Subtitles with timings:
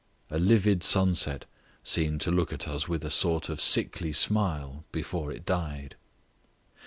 [0.31, 1.45] A livid sunset
[1.83, 5.95] seemed to look at us with a sort of sickly smile before it died.